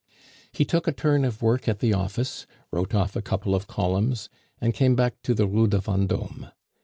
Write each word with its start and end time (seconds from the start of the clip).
He 0.51 0.65
took 0.65 0.87
a 0.87 0.91
turn 0.91 1.23
of 1.23 1.43
work 1.43 1.67
at 1.67 1.77
the 1.77 1.93
office, 1.93 2.47
wrote 2.71 2.95
off 2.95 3.15
a 3.15 3.21
couple 3.21 3.53
of 3.53 3.67
columns, 3.67 4.29
and 4.59 4.73
came 4.73 4.95
back 4.95 5.21
to 5.21 5.35
the 5.35 5.45
Rue 5.45 5.67
de 5.67 5.77
Vendome. 5.77 6.47